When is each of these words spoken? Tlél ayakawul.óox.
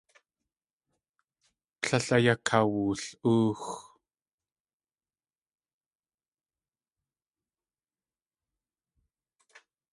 Tlél 1.81 2.07
ayakawul.óox. 2.15 3.59